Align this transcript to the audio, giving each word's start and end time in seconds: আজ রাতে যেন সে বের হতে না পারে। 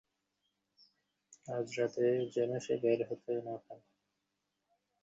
আজ 1.47 1.67
রাতে 1.77 2.05
যেন 2.35 2.51
সে 2.59 2.73
বের 2.83 2.99
হতে 3.09 3.33
না 3.45 3.55
পারে। 3.65 3.85